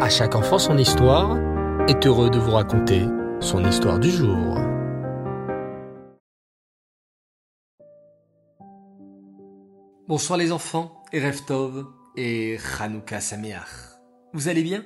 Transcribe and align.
À 0.00 0.08
chaque 0.08 0.34
enfant 0.34 0.58
son 0.58 0.76
histoire 0.76 1.38
est 1.88 2.04
heureux 2.04 2.28
de 2.28 2.38
vous 2.38 2.50
raconter 2.50 3.06
son 3.38 3.64
histoire 3.64 4.00
du 4.00 4.10
jour. 4.10 4.58
Bonsoir 10.08 10.36
les 10.36 10.50
enfants, 10.50 11.04
et 11.12 11.24
Reftov 11.24 11.86
et 12.16 12.58
Hanouka 12.80 13.20
Sameach. 13.20 13.68
Vous 14.32 14.48
allez 14.48 14.64
bien? 14.64 14.84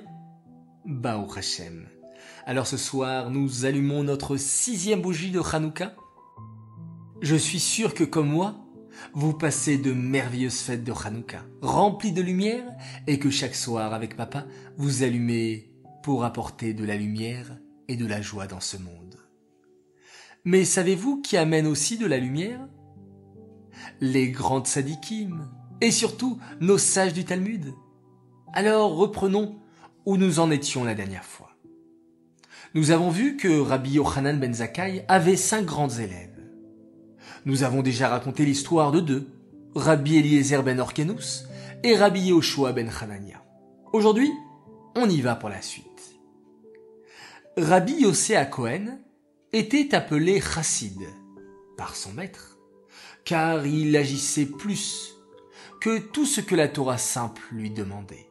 Bao 0.85 1.25
Hashem. 1.35 1.87
Alors 2.45 2.67
ce 2.67 2.77
soir, 2.77 3.31
nous 3.31 3.65
allumons 3.65 4.03
notre 4.03 4.37
sixième 4.37 5.01
bougie 5.01 5.31
de 5.31 5.41
Hanouka. 5.41 5.95
Je 7.21 7.35
suis 7.35 7.59
sûr 7.59 7.95
que 7.95 8.03
comme 8.03 8.29
moi, 8.29 8.55
vous 9.13 9.33
passez 9.33 9.77
de 9.77 9.91
merveilleuses 9.91 10.59
fêtes 10.59 10.83
de 10.83 10.93
Hanouka, 10.93 11.45
remplies 11.61 12.11
de 12.11 12.21
lumière, 12.21 12.65
et 13.07 13.19
que 13.19 13.29
chaque 13.29 13.55
soir 13.55 13.93
avec 13.93 14.15
papa, 14.15 14.45
vous 14.77 15.03
allumez 15.03 15.71
pour 16.03 16.23
apporter 16.23 16.73
de 16.73 16.85
la 16.85 16.95
lumière 16.95 17.57
et 17.87 17.95
de 17.95 18.05
la 18.05 18.21
joie 18.21 18.47
dans 18.47 18.59
ce 18.59 18.77
monde. 18.77 19.17
Mais 20.45 20.65
savez-vous 20.65 21.21
qui 21.21 21.37
amène 21.37 21.67
aussi 21.67 21.97
de 21.97 22.05
la 22.05 22.17
lumière? 22.17 22.67
Les 23.99 24.31
grandes 24.31 24.67
sadikim, 24.67 25.49
et 25.81 25.91
surtout 25.91 26.39
nos 26.59 26.77
sages 26.77 27.13
du 27.13 27.25
Talmud. 27.25 27.73
Alors 28.53 28.95
reprenons 28.95 29.59
où 30.05 30.17
nous 30.17 30.39
en 30.39 30.51
étions 30.51 30.83
la 30.83 30.95
dernière 30.95 31.25
fois. 31.25 31.55
Nous 32.75 32.91
avons 32.91 33.09
vu 33.09 33.35
que 33.35 33.59
Rabbi 33.59 33.91
Yochanan 33.91 34.39
ben 34.39 34.53
Zakkai 34.53 35.03
avait 35.07 35.35
cinq 35.35 35.65
grands 35.65 35.89
élèves. 35.89 36.28
Nous 37.45 37.63
avons 37.63 37.81
déjà 37.81 38.09
raconté 38.09 38.45
l'histoire 38.45 38.91
de 38.91 38.99
deux, 38.99 39.27
Rabbi 39.75 40.17
Eliezer 40.17 40.61
ben 40.63 40.79
Orkenus 40.79 41.45
et 41.83 41.95
Rabbi 41.95 42.27
Yoshua 42.27 42.73
ben 42.73 42.89
Hanania. 42.89 43.43
Aujourd'hui, 43.93 44.31
on 44.95 45.09
y 45.09 45.21
va 45.21 45.35
pour 45.35 45.49
la 45.49 45.61
suite. 45.61 45.85
Rabbi 47.57 48.01
Yossé 48.01 48.41
Cohen 48.51 48.99
était 49.53 49.95
appelé 49.95 50.41
Chassid 50.41 51.01
par 51.77 51.95
son 51.95 52.11
maître, 52.13 52.57
car 53.23 53.65
il 53.65 53.95
agissait 53.95 54.45
plus 54.45 55.15
que 55.79 55.99
tout 55.99 56.25
ce 56.25 56.41
que 56.41 56.55
la 56.55 56.67
Torah 56.67 56.97
simple 56.97 57.41
lui 57.51 57.71
demandait. 57.71 58.29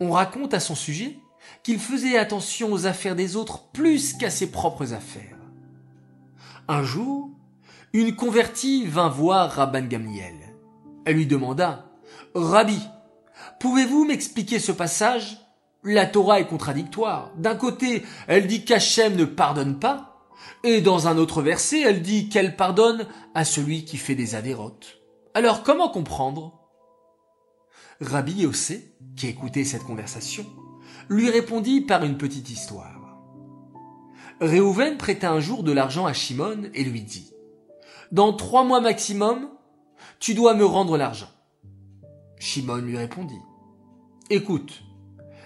On 0.00 0.12
raconte 0.12 0.54
à 0.54 0.60
son 0.60 0.74
sujet 0.74 1.18
qu'il 1.62 1.78
faisait 1.78 2.16
attention 2.16 2.72
aux 2.72 2.86
affaires 2.86 3.16
des 3.16 3.36
autres 3.36 3.70
plus 3.72 4.14
qu'à 4.14 4.30
ses 4.30 4.50
propres 4.50 4.94
affaires. 4.94 5.36
Un 6.68 6.82
jour, 6.82 7.30
une 7.92 8.16
convertie 8.16 8.86
vint 8.86 9.08
voir 9.08 9.50
Rabban 9.50 9.82
Gamliel. 9.82 10.56
Elle 11.04 11.16
lui 11.16 11.26
demanda, 11.26 11.90
Rabbi, 12.34 12.80
pouvez-vous 13.60 14.04
m'expliquer 14.04 14.58
ce 14.58 14.72
passage? 14.72 15.38
La 15.84 16.06
Torah 16.06 16.40
est 16.40 16.46
contradictoire. 16.46 17.32
D'un 17.36 17.56
côté, 17.56 18.02
elle 18.28 18.46
dit 18.46 18.64
qu'Hachem 18.64 19.16
ne 19.16 19.24
pardonne 19.24 19.78
pas, 19.78 20.28
et 20.64 20.80
dans 20.80 21.08
un 21.08 21.18
autre 21.18 21.42
verset, 21.42 21.80
elle 21.80 22.02
dit 22.02 22.28
qu'elle 22.28 22.56
pardonne 22.56 23.06
à 23.34 23.44
celui 23.44 23.84
qui 23.84 23.96
fait 23.96 24.14
des 24.14 24.34
avérotes. 24.34 25.00
Alors 25.34 25.62
comment 25.62 25.88
comprendre? 25.88 26.60
Rabbi 28.00 28.42
Yossé, 28.42 28.94
qui 29.16 29.26
écoutait 29.26 29.64
cette 29.64 29.84
conversation, 29.84 30.46
lui 31.08 31.30
répondit 31.30 31.80
par 31.82 32.04
une 32.04 32.16
petite 32.16 32.48
histoire. 32.50 33.18
Réhouven 34.40 34.96
prêta 34.96 35.30
un 35.30 35.40
jour 35.40 35.62
de 35.62 35.72
l'argent 35.72 36.06
à 36.06 36.12
Shimon 36.12 36.70
et 36.74 36.84
lui 36.84 37.02
dit 37.02 37.32
dans 38.12 38.34
trois 38.34 38.62
mois 38.62 38.80
maximum, 38.80 39.48
tu 40.20 40.34
dois 40.34 40.54
me 40.54 40.64
rendre 40.64 40.96
l'argent. 40.96 41.30
Shimon 42.38 42.76
lui 42.76 42.96
répondit, 42.96 43.40
Écoute, 44.30 44.82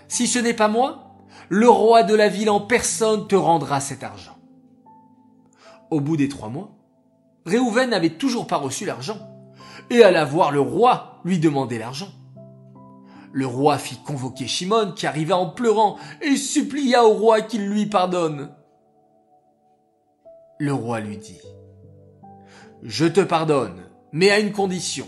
si 0.09 0.27
ce 0.27 0.39
n'est 0.39 0.55
pas 0.55 0.69
moi, 0.69 1.17
le 1.48 1.69
roi 1.69 2.03
de 2.03 2.14
la 2.14 2.28
ville 2.28 2.50
en 2.50 2.61
personne 2.61 3.28
te 3.28 3.37
rendra 3.37 3.81
cet 3.81 4.03
argent. 4.03 4.37
Au 5.91 6.00
bout 6.00 6.16
des 6.16 6.28
trois 6.28 6.49
mois, 6.49 6.72
Réhouven 7.47 7.91
n'avait 7.91 8.10
toujours 8.10 8.49
pas 8.49 8.56
reçu 8.56 8.84
l'argent, 8.84 9.19
et 9.91 10.03
alla 10.03 10.25
voir 10.25 10.50
le 10.50 10.60
roi 10.60 11.21
lui 11.25 11.38
demander 11.38 11.78
l'argent. 11.78 12.09
Le 13.33 13.47
roi 13.47 13.78
fit 13.78 13.98
convoquer 14.03 14.48
Shimon 14.48 14.93
qui 14.93 15.06
arriva 15.06 15.37
en 15.37 15.50
pleurant 15.50 15.98
et 16.22 16.37
supplia 16.37 17.04
au 17.04 17.12
roi 17.12 17.43
qu'il 17.43 17.69
lui 17.69 17.87
pardonne. 17.87 18.50
Le 20.59 20.72
roi 20.72 21.00
lui 21.00 21.19
dit, 21.19 21.41
je 22.82 23.06
te 23.06 23.20
pardonne, 23.20 23.82
mais 24.12 24.31
à 24.31 24.38
une 24.38 24.53
condition, 24.53 25.06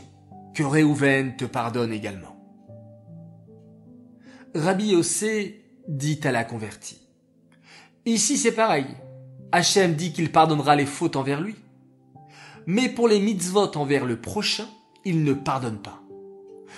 que 0.54 0.62
Réhouven 0.62 1.36
te 1.36 1.44
pardonne 1.44 1.92
également. 1.92 2.36
Rabbi 4.54 4.88
Yossé 4.88 5.64
dit 5.86 6.20
à 6.24 6.32
la 6.32 6.44
convertie, 6.44 7.00
Ici 8.06 8.36
c'est 8.36 8.52
pareil, 8.52 8.86
Hachem 9.52 9.94
dit 9.94 10.12
qu'il 10.12 10.32
pardonnera 10.32 10.76
les 10.76 10.86
fautes 10.86 11.16
envers 11.16 11.40
lui, 11.40 11.56
mais 12.66 12.88
pour 12.88 13.08
les 13.08 13.20
mitzvot 13.20 13.76
envers 13.76 14.04
le 14.04 14.20
prochain, 14.20 14.66
il 15.04 15.24
ne 15.24 15.32
pardonne 15.32 15.80
pas. 15.80 16.02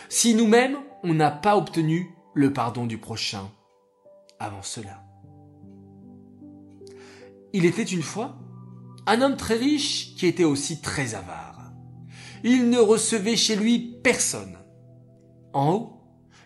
Si 0.09 0.35
nous-mêmes, 0.35 0.77
on 1.03 1.15
n'a 1.15 1.31
pas 1.31 1.57
obtenu 1.57 2.15
le 2.35 2.53
pardon 2.53 2.87
du 2.87 2.99
prochain 2.99 3.51
avant 4.39 4.63
cela. 4.63 5.03
Il 7.53 7.65
était 7.65 7.83
une 7.83 8.03
fois 8.03 8.37
un 9.07 9.21
homme 9.23 9.37
très 9.37 9.57
riche 9.57 10.15
qui 10.17 10.27
était 10.27 10.45
aussi 10.45 10.81
très 10.81 11.15
avare. 11.15 11.73
Il 12.45 12.71
ne 12.71 12.79
recevait 12.79 13.37
chez 13.37 13.57
lui 13.57 13.99
personne. 14.03 14.59
En 15.53 15.73
haut, 15.73 15.93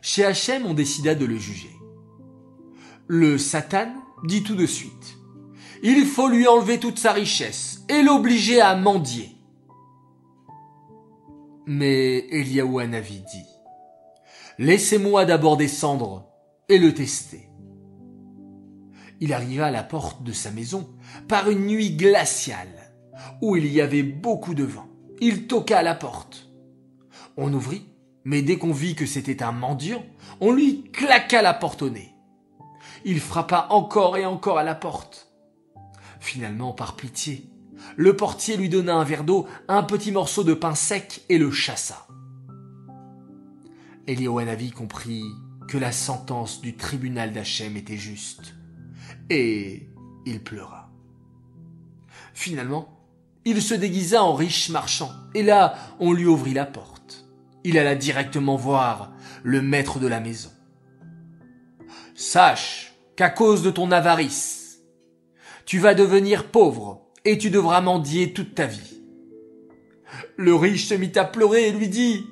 chez 0.02 0.24
Hachem, 0.24 0.66
on 0.66 0.74
décida 0.74 1.14
de 1.14 1.24
le 1.24 1.36
juger. 1.36 1.70
Le 3.06 3.38
Satan 3.38 3.92
dit 4.24 4.42
tout 4.42 4.56
de 4.56 4.66
suite, 4.66 5.18
il 5.82 6.06
faut 6.06 6.28
lui 6.28 6.48
enlever 6.48 6.80
toute 6.80 6.98
sa 6.98 7.12
richesse 7.12 7.84
et 7.88 8.02
l'obliger 8.02 8.60
à 8.60 8.74
mendier. 8.74 9.30
Mais 11.66 12.26
Eliaou 12.30 12.78
Hanavi 12.78 13.20
dit, 13.20 13.46
laissez-moi 14.58 15.24
d'abord 15.26 15.56
descendre 15.56 16.26
et 16.68 16.78
le 16.78 16.94
tester. 16.94 17.48
Il 19.20 19.32
arriva 19.32 19.66
à 19.66 19.70
la 19.70 19.82
porte 19.82 20.22
de 20.22 20.32
sa 20.32 20.50
maison 20.50 20.90
par 21.28 21.48
une 21.50 21.66
nuit 21.66 21.96
glaciale, 21.96 22.92
où 23.40 23.56
il 23.56 23.66
y 23.66 23.80
avait 23.80 24.02
beaucoup 24.02 24.54
de 24.54 24.64
vent. 24.64 24.88
Il 25.20 25.46
toqua 25.46 25.78
à 25.78 25.82
la 25.82 25.94
porte. 25.94 26.48
On 27.36 27.52
ouvrit, 27.52 27.86
mais 28.24 28.42
dès 28.42 28.58
qu'on 28.58 28.72
vit 28.72 28.94
que 28.94 29.06
c'était 29.06 29.42
un 29.42 29.52
mendiant, 29.52 30.04
on 30.40 30.52
lui 30.52 30.84
claqua 30.92 31.42
la 31.42 31.54
porte 31.54 31.82
au 31.82 31.90
nez. 31.90 32.14
Il 33.04 33.20
frappa 33.20 33.66
encore 33.70 34.16
et 34.16 34.26
encore 34.26 34.58
à 34.58 34.64
la 34.64 34.74
porte. 34.74 35.30
Finalement, 36.20 36.72
par 36.72 36.96
pitié, 36.96 37.50
le 37.96 38.16
portier 38.16 38.56
lui 38.56 38.68
donna 38.68 38.94
un 38.94 39.04
verre 39.04 39.24
d'eau, 39.24 39.46
un 39.68 39.82
petit 39.82 40.10
morceau 40.10 40.42
de 40.42 40.54
pain 40.54 40.74
sec 40.74 41.22
et 41.28 41.38
le 41.38 41.50
chassa. 41.50 42.06
Elioanavi 44.06 44.70
comprit 44.70 45.24
que 45.68 45.78
la 45.78 45.92
sentence 45.92 46.60
du 46.60 46.76
tribunal 46.76 47.32
d'Hachem 47.32 47.76
était 47.76 47.96
juste, 47.96 48.54
et 49.30 49.88
il 50.26 50.42
pleura. 50.42 50.90
Finalement, 52.34 52.88
il 53.44 53.60
se 53.62 53.74
déguisa 53.74 54.22
en 54.22 54.34
riche 54.34 54.70
marchand, 54.70 55.10
et 55.34 55.42
là, 55.42 55.74
on 56.00 56.12
lui 56.12 56.26
ouvrit 56.26 56.54
la 56.54 56.66
porte. 56.66 57.26
Il 57.62 57.78
alla 57.78 57.94
directement 57.94 58.56
voir 58.56 59.12
le 59.42 59.62
maître 59.62 59.98
de 59.98 60.06
la 60.06 60.20
maison. 60.20 60.50
Sache 62.14 62.94
qu'à 63.16 63.30
cause 63.30 63.62
de 63.62 63.70
ton 63.70 63.90
avarice, 63.90 64.80
tu 65.66 65.78
vas 65.78 65.94
devenir 65.94 66.50
pauvre 66.50 67.06
et 67.24 67.38
tu 67.38 67.50
devras 67.50 67.80
mendier 67.80 68.32
toute 68.32 68.54
ta 68.54 68.66
vie. 68.66 69.00
Le 70.36 70.54
riche 70.54 70.88
se 70.88 70.94
mit 70.94 71.12
à 71.16 71.24
pleurer 71.24 71.68
et 71.68 71.72
lui 71.72 71.88
dit 71.88 72.26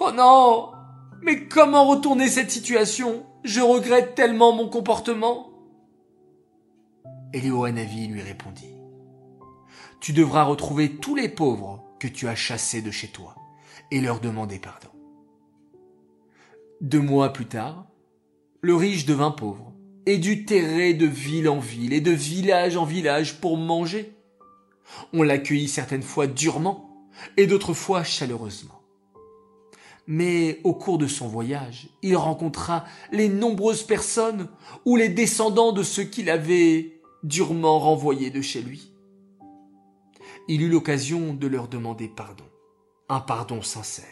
Oh 0.00 0.10
non 0.12 0.72
Mais 1.20 1.46
comment 1.46 1.86
retourner 1.86 2.28
cette 2.28 2.50
situation? 2.50 3.26
Je 3.44 3.60
regrette 3.60 4.14
tellement 4.14 4.52
mon 4.52 4.68
comportement. 4.68 5.51
Elioanavi 7.32 8.08
lui 8.08 8.22
répondit 8.22 8.72
tu 10.02 10.12
devras 10.12 10.42
retrouver 10.42 10.96
tous 10.96 11.14
les 11.14 11.28
pauvres 11.28 11.80
que 12.00 12.08
tu 12.08 12.26
as 12.26 12.34
chassés 12.34 12.82
de 12.82 12.90
chez 12.90 13.06
toi 13.06 13.36
et 13.92 14.00
leur 14.00 14.18
demander 14.18 14.58
pardon. 14.58 14.88
Deux 16.80 17.00
mois 17.00 17.32
plus 17.32 17.46
tard, 17.46 17.86
le 18.60 18.74
riche 18.74 19.06
devint 19.06 19.30
pauvre 19.30 19.72
et 20.04 20.18
dut 20.18 20.44
terrer 20.44 20.92
de 20.92 21.06
ville 21.06 21.48
en 21.48 21.60
ville 21.60 21.92
et 21.92 22.00
de 22.00 22.10
village 22.10 22.76
en 22.76 22.84
village 22.84 23.40
pour 23.40 23.56
manger. 23.56 24.12
On 25.12 25.22
l'accueillit 25.22 25.68
certaines 25.68 26.02
fois 26.02 26.26
durement 26.26 27.08
et 27.36 27.46
d'autres 27.46 27.72
fois 27.72 28.02
chaleureusement. 28.02 28.82
Mais 30.08 30.58
au 30.64 30.74
cours 30.74 30.98
de 30.98 31.06
son 31.06 31.28
voyage, 31.28 31.90
il 32.02 32.16
rencontra 32.16 32.84
les 33.12 33.28
nombreuses 33.28 33.84
personnes 33.84 34.48
ou 34.84 34.96
les 34.96 35.08
descendants 35.08 35.70
de 35.70 35.84
ceux 35.84 36.02
qu'il 36.02 36.28
avait 36.28 36.91
durement 37.22 37.78
renvoyés 37.78 38.30
de 38.30 38.40
chez 38.40 38.62
lui 38.62 38.92
il 40.48 40.62
eut 40.62 40.68
l'occasion 40.68 41.34
de 41.34 41.46
leur 41.46 41.68
demander 41.68 42.08
pardon, 42.08 42.44
un 43.08 43.20
pardon 43.20 43.62
sincère. 43.62 44.06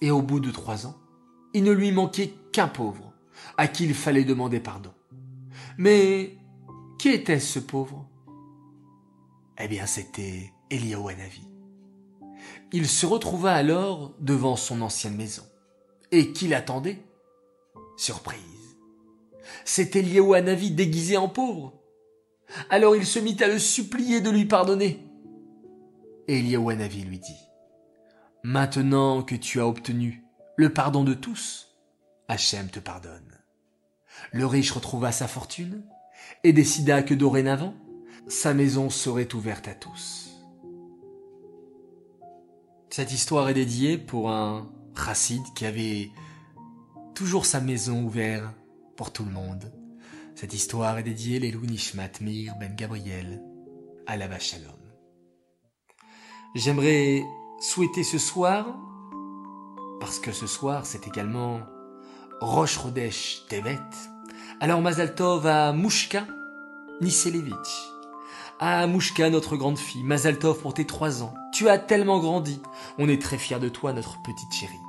Et 0.00 0.10
au 0.10 0.22
bout 0.22 0.40
de 0.40 0.50
trois 0.50 0.86
ans, 0.86 0.96
il 1.54 1.64
ne 1.64 1.72
lui 1.72 1.92
manquait 1.92 2.34
qu'un 2.52 2.68
pauvre, 2.68 3.12
à 3.56 3.68
qui 3.68 3.84
il 3.84 3.94
fallait 3.94 4.24
demander 4.24 4.60
pardon. 4.60 4.92
Mais 5.76 6.36
qui 6.98 7.08
était 7.08 7.40
ce 7.40 7.58
pauvre? 7.58 8.06
Eh 9.58 9.66
bien, 9.66 9.86
c'était 9.86 10.52
Eliaou 10.70 11.08
Hanavi. 11.08 11.42
Il 12.72 12.86
se 12.86 13.06
retrouva 13.06 13.54
alors 13.54 14.14
devant 14.20 14.56
son 14.56 14.82
ancienne 14.82 15.16
maison. 15.16 15.44
Et 16.12 16.32
qui 16.32 16.48
l'attendait? 16.48 17.02
Surprise. 17.96 18.57
C'était 19.64 20.04
Hanavi 20.34 20.70
déguisé 20.70 21.16
en 21.16 21.28
pauvre. 21.28 21.74
Alors 22.70 22.96
il 22.96 23.06
se 23.06 23.18
mit 23.18 23.36
à 23.42 23.48
le 23.48 23.58
supplier 23.58 24.20
de 24.20 24.30
lui 24.30 24.46
pardonner. 24.46 25.04
Et 26.26 26.38
Eliaou 26.38 26.70
Hanavi 26.70 27.02
lui 27.02 27.18
dit 27.18 27.48
Maintenant 28.42 29.22
que 29.22 29.34
tu 29.34 29.60
as 29.60 29.66
obtenu 29.66 30.24
le 30.56 30.72
pardon 30.72 31.04
de 31.04 31.14
tous, 31.14 31.76
Hachem 32.28 32.68
te 32.68 32.80
pardonne. 32.80 33.38
Le 34.32 34.46
riche 34.46 34.72
retrouva 34.72 35.12
sa 35.12 35.28
fortune 35.28 35.84
et 36.44 36.52
décida 36.52 37.02
que 37.02 37.14
dorénavant, 37.14 37.74
sa 38.26 38.54
maison 38.54 38.90
serait 38.90 39.34
ouverte 39.34 39.68
à 39.68 39.74
tous. 39.74 40.30
Cette 42.90 43.12
histoire 43.12 43.48
est 43.48 43.54
dédiée 43.54 43.98
pour 43.98 44.30
un 44.30 44.68
chassid 44.96 45.42
qui 45.54 45.64
avait 45.64 46.10
toujours 47.14 47.46
sa 47.46 47.60
maison 47.60 48.02
ouverte 48.02 48.57
pour 48.98 49.12
tout 49.12 49.24
le 49.24 49.30
monde. 49.30 49.72
Cette 50.34 50.52
histoire 50.52 50.98
est 50.98 51.04
dédiée 51.04 51.38
les 51.38 51.52
Nishmat 51.52 52.20
Meir 52.20 52.56
Ben 52.58 52.74
Gabriel 52.74 53.40
à 54.08 54.16
la 54.16 54.38
Shalom. 54.40 54.72
J'aimerais 56.56 57.24
souhaiter 57.60 58.02
ce 58.02 58.18
soir, 58.18 58.76
parce 60.00 60.18
que 60.18 60.32
ce 60.32 60.48
soir 60.48 60.84
c'est 60.84 61.06
également 61.06 61.60
Rosh 62.40 62.76
Rodesh 62.76 63.46
alors 64.60 64.82
Mazal 64.82 65.14
Tov 65.14 65.46
à 65.46 65.72
Mouchka 65.72 66.26
Niselevich. 67.00 67.54
Ah, 68.58 68.88
Mouchka, 68.88 69.30
notre 69.30 69.56
grande 69.56 69.78
fille, 69.78 70.02
Mazal 70.02 70.40
Tov 70.40 70.60
pour 70.60 70.74
tes 70.74 70.84
trois 70.84 71.22
ans. 71.22 71.32
Tu 71.54 71.68
as 71.68 71.78
tellement 71.78 72.18
grandi. 72.18 72.60
On 72.98 73.08
est 73.08 73.22
très 73.22 73.38
fiers 73.38 73.60
de 73.60 73.68
toi, 73.68 73.92
notre 73.92 74.20
petite 74.22 74.52
chérie. 74.52 74.87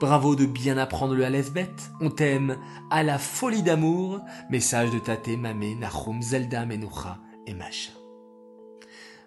Bravo 0.00 0.34
de 0.34 0.46
bien 0.46 0.78
apprendre 0.78 1.14
le 1.14 1.24
Aleph 1.24 1.52
On 2.00 2.10
t'aime 2.10 2.58
à 2.90 3.02
la 3.02 3.18
folie 3.18 3.62
d'amour. 3.62 4.20
Message 4.50 4.90
de 4.90 4.98
Tate, 4.98 5.36
Mamé, 5.38 5.74
Nahum, 5.74 6.20
Zelda, 6.22 6.66
Menucha 6.66 7.18
et 7.46 7.54
Masha. 7.54 7.92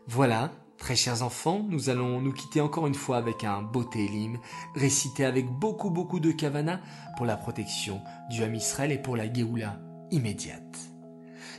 Voilà, 0.07 0.51
très 0.77 0.95
chers 0.95 1.23
enfants, 1.23 1.65
nous 1.67 1.89
allons 1.89 2.21
nous 2.21 2.33
quitter 2.33 2.61
encore 2.61 2.87
une 2.87 2.93
fois 2.93 3.17
avec 3.17 3.43
un 3.43 3.61
beau 3.61 3.83
Télim, 3.83 4.37
récité 4.75 5.25
avec 5.25 5.47
beaucoup 5.47 5.89
beaucoup 5.89 6.19
de 6.19 6.31
kavana 6.31 6.79
pour 7.17 7.25
la 7.25 7.37
protection 7.37 8.01
du 8.29 8.43
Ham 8.43 8.53
Israël 8.53 8.91
et 8.91 9.01
pour 9.01 9.15
la 9.15 9.31
Géoula 9.31 9.79
immédiate. 10.11 10.77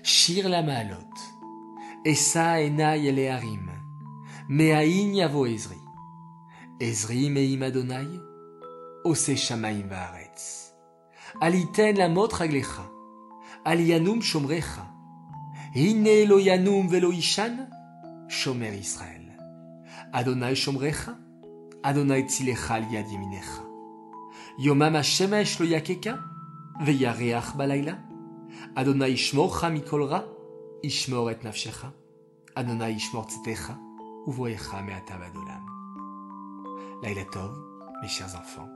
Shir 0.02 0.48
la 0.48 0.62
Maalot. 0.62 0.96
Esa 2.04 2.60
enay 2.62 3.06
ele 3.08 3.28
harim. 3.28 3.70
Me'ain 4.48 5.12
yavo 5.14 5.46
Ezri. 5.46 5.80
Ezri 6.78 7.30
me'im 7.30 7.62
Adonai. 7.62 8.06
Ose 9.08 9.34
shamaim 9.36 9.88
va'aretz. 9.92 10.44
Aliten 11.40 11.96
la 11.96 12.08
mot 12.08 12.32
raglecha. 12.40 12.84
Alianum 13.64 14.20
shomrecha. 14.20 14.84
Hine 15.74 16.26
lo 16.26 16.38
yanum 16.38 16.88
velo 16.88 17.10
ishan. 17.12 17.54
Shomer 18.28 18.74
Israël. 18.74 19.26
Adonai 20.12 20.56
shomrecha. 20.56 21.12
Adonai 21.84 22.24
tzilecha 22.26 22.74
al 22.74 22.86
yad 22.94 23.08
yeminecha. 23.12 23.62
Yomam 24.58 24.94
hashemesh 24.96 25.60
lo 25.60 25.66
yakeka. 25.66 26.18
Ve'yareach 26.84 27.50
balayla. 27.58 27.94
Adonai 28.74 29.12
ishmorcha 29.12 29.70
mikol 29.70 30.02
ra, 30.10 30.24
ishmor 30.82 31.30
et 31.30 31.42
nafshecha. 31.44 31.92
Adonai 32.56 32.94
ishmor 32.96 33.24
tzetecha, 33.26 33.78
uvoecha 34.26 34.82
me'ata 34.82 35.14
vadolam. 35.20 35.64
Laila 37.02 37.24
mes 38.02 38.08
chers 38.08 38.34
enfants. 38.34 38.75